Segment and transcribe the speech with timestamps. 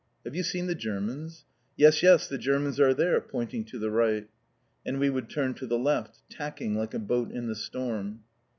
[0.25, 1.45] "Have you seen the Germans?"
[1.77, 4.27] "Yes, yes, the Germans are there," pointing to the right.
[4.83, 8.23] And we would turn to the left, tacking like a boat in the storm.